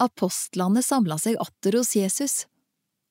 Apostlene 0.00 0.82
samla 0.84 1.18
seg 1.20 1.36
atter 1.42 1.76
hos 1.76 1.92
Jesus 1.96 2.44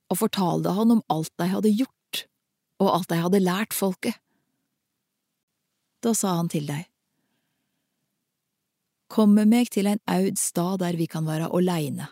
og 0.09 0.23
fortalte 0.23 0.73
han 0.73 0.95
om 0.95 1.03
alt 1.13 1.31
de 1.37 1.49
hadde 1.51 1.73
gjort 1.75 2.25
og 2.79 2.93
alt 2.93 3.11
de 3.11 3.19
hadde 3.19 3.43
lært 3.43 3.75
folket. 3.75 4.15
Da 6.03 6.15
sa 6.15 6.37
han 6.39 6.51
til 6.51 6.69
dei, 6.69 6.85
Kom 9.09 9.33
med 9.33 9.49
meg 9.49 9.71
til 9.73 9.87
en 9.89 10.01
aud 10.05 10.37
stad 10.37 10.83
der 10.83 10.93
vi 10.93 11.07
kan 11.09 11.25
være 11.25 11.47
åleine, 11.57 12.05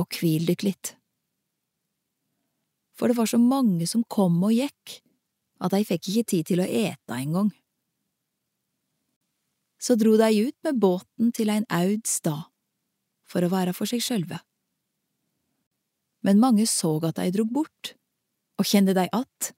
og 0.00 0.08
hvil 0.16 0.46
dykk 0.48 0.62
litt. 0.64 0.92
For 2.96 3.12
det 3.12 3.18
var 3.18 3.28
så 3.28 3.36
mange 3.36 3.84
som 3.86 4.06
kom 4.08 4.40
og 4.40 4.54
gikk, 4.56 5.02
at 5.60 5.74
de 5.76 5.82
fikk 5.84 6.08
ikke 6.08 6.30
tid 6.32 6.48
til 6.48 6.62
å 6.64 6.66
ete 6.66 7.12
engang. 7.12 7.50
Så 9.76 9.98
dro 10.00 10.16
de 10.16 10.48
ut 10.48 10.56
med 10.64 10.80
båten 10.80 11.28
til 11.36 11.52
en 11.52 11.68
aud 11.68 12.08
stad, 12.08 12.48
for 13.28 13.44
å 13.44 13.52
være 13.52 13.74
for 13.76 13.90
seg 13.90 14.02
sjølve. 14.04 14.40
Men 16.26 16.40
mange 16.42 16.66
så 16.66 16.96
at 17.06 17.20
de 17.20 17.30
drog 17.34 17.52
bort, 17.54 17.94
og 18.58 18.66
kjende 18.66 18.94
dei 18.96 19.06
att, 19.12 19.52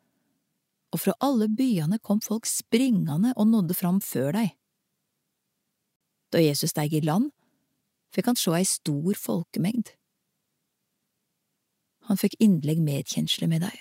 og 0.93 1.01
fra 1.01 1.15
alle 1.23 1.49
byene 1.49 2.01
kom 2.03 2.21
folk 2.21 2.47
springende 2.47 3.33
og 3.37 3.47
nådde 3.49 3.77
fram 3.79 4.01
før 4.03 4.35
dei. 4.35 4.49
Da 6.30 6.43
Jesus 6.43 6.75
steig 6.75 6.95
i 6.95 7.01
land, 7.01 7.30
fikk 8.15 8.30
han 8.30 8.39
sjå 8.39 8.57
ei 8.59 8.67
stor 8.67 9.15
folkemengd. 9.19 9.95
Han 12.11 12.19
fikk 12.19 12.37
inderlig 12.43 12.80
medkjensle 12.83 13.47
med 13.51 13.63
dei, 13.63 13.77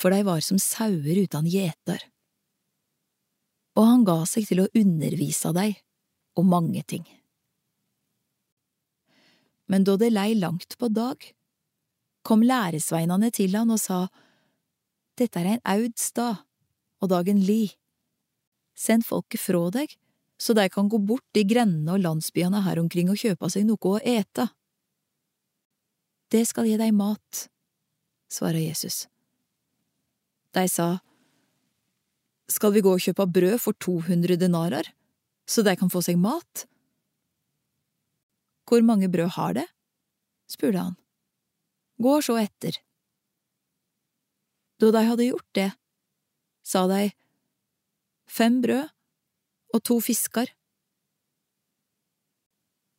for 0.00 0.14
dei 0.14 0.22
var 0.24 0.40
som 0.40 0.60
sauer 0.60 1.20
utan 1.20 1.46
gjeter, 1.46 2.00
og 3.76 3.88
han 3.88 4.04
ga 4.08 4.22
seg 4.28 4.48
til 4.48 4.64
å 4.64 4.70
undervise 4.76 5.52
dei 5.56 5.70
om 6.36 6.48
mange 6.48 6.82
ting. 6.88 7.04
Men 9.72 9.86
da 9.88 9.96
det 9.96 10.10
lei 10.12 10.34
langt 10.36 10.76
på 10.78 10.90
dag, 10.92 11.16
kom 12.22 12.42
læresveinane 12.44 13.30
til 13.32 13.56
han 13.56 13.72
og 13.72 13.80
sa, 13.80 14.04
Dette 15.16 15.40
er 15.40 15.48
ein 15.54 15.62
aud 15.68 15.94
stad, 16.00 16.42
og 17.00 17.08
dagen 17.08 17.40
li. 17.40 17.70
Send 18.76 19.06
folket 19.08 19.40
frå 19.40 19.70
deg, 19.72 19.94
så 20.40 20.52
de 20.56 20.66
kan 20.72 20.90
gå 20.92 21.00
bort 21.00 21.38
i 21.38 21.44
grendene 21.48 21.94
og 21.94 22.04
landsbyene 22.04 22.62
her 22.66 22.80
omkring 22.82 23.08
og 23.12 23.20
kjøpe 23.20 23.48
seg 23.52 23.64
noe 23.68 23.94
å 23.94 24.00
ete. 24.00 24.48
Det 26.32 26.42
skal 26.48 26.68
gi 26.68 26.76
deg 26.80 26.92
mat, 26.96 27.46
svarer 28.32 28.60
Jesus. 28.60 29.06
De 30.52 30.66
sa, 30.68 30.98
Skal 32.48 32.72
vi 32.74 32.84
gå 32.84 32.92
og 32.92 33.00
kjøpe 33.00 33.24
brød 33.24 33.56
for 33.60 33.72
200 33.80 34.36
denarer, 34.36 34.84
så 35.48 35.64
de 35.64 35.76
kan 35.80 35.88
få 35.92 36.04
seg 36.04 36.20
mat? 36.20 36.66
Hvor 38.72 38.80
mange 38.80 39.10
brød 39.12 39.34
har 39.36 39.52
det? 39.52 39.66
spurte 40.48 40.78
han. 40.78 40.94
Gå 42.00 42.14
så 42.24 42.38
etter. 42.40 42.78
Da 44.80 44.88
de 44.96 45.02
hadde 45.04 45.26
gjort 45.28 45.50
det, 45.52 45.68
sa 46.64 46.86
de, 46.88 47.10
Fem 48.32 48.62
brød 48.64 48.88
og 49.76 49.84
to 49.84 49.98
fisker. 50.00 50.48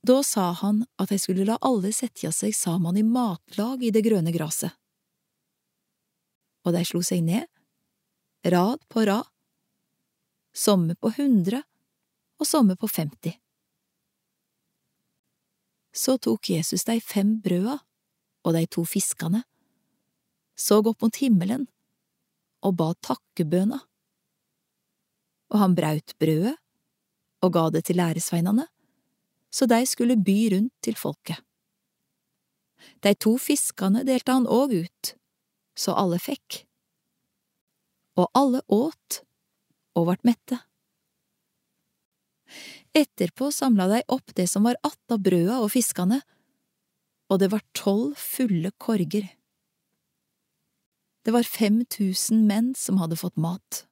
Da 0.06 0.22
sa 0.22 0.52
han 0.62 0.86
at 1.02 1.10
de 1.10 1.18
skulle 1.18 1.48
la 1.48 1.58
alle 1.58 1.90
setja 1.96 2.30
seg 2.30 2.54
saman 2.54 3.00
i 3.02 3.08
matlag 3.08 3.82
i 3.82 3.90
det 3.96 4.06
grønne 4.06 4.34
graset. 4.36 4.78
Og 6.70 6.78
de 6.78 6.86
slo 6.86 7.02
seg 7.02 7.26
ned, 7.26 7.50
rad 8.46 8.86
på 8.94 9.08
rad, 9.10 9.26
somme 10.54 10.94
på 10.94 11.16
hundre 11.18 11.64
og 12.38 12.46
somme 12.46 12.78
på 12.78 12.92
femti. 12.92 13.34
Så 15.94 16.18
tok 16.18 16.50
Jesus 16.50 16.86
de 16.90 16.98
fem 17.02 17.38
brøda 17.42 17.78
og 18.44 18.56
de 18.58 18.66
to 18.68 18.84
fiskene, 18.88 19.44
såg 20.58 20.90
opp 20.92 21.06
mot 21.06 21.16
himmelen 21.22 21.68
og 22.64 22.76
ba 22.80 22.90
takkebøna. 23.06 23.80
Og 25.54 25.62
han 25.62 25.78
braut 25.78 26.16
brødet 26.20 26.58
og 27.44 27.54
ga 27.54 27.68
det 27.76 27.84
til 27.88 28.00
læresveinene, 28.00 28.66
så 29.54 29.68
de 29.70 29.82
skulle 29.86 30.18
by 30.18 30.38
rundt 30.56 30.74
til 30.82 30.98
folket. 30.98 31.40
De 33.04 33.14
to 33.16 33.36
fiskene 33.40 34.04
delte 34.08 34.34
han 34.34 34.48
òg 34.50 34.74
ut, 34.86 35.14
så 35.76 35.96
alle 36.00 36.20
fikk. 36.20 36.64
Og 38.20 38.30
alle 38.38 38.64
åt 38.72 39.22
og 39.98 40.10
vart 40.10 40.26
mette. 40.28 40.60
Etterpå 42.94 43.50
samla 43.52 43.88
dei 43.90 44.02
opp 44.08 44.36
det 44.38 44.48
som 44.48 44.64
var 44.64 44.78
att 44.84 45.12
av 45.12 45.22
brøda 45.26 45.60
og 45.64 45.72
fiskene, 45.74 46.22
og 47.32 47.40
det 47.42 47.50
var 47.50 47.64
tolv 47.74 48.14
fulle 48.20 48.70
korger. 48.78 49.26
Det 51.24 51.34
var 51.34 51.48
fem 51.48 51.82
tusen 51.90 52.46
menn 52.46 52.74
som 52.78 53.00
hadde 53.02 53.18
fått 53.18 53.40
mat. 53.40 53.86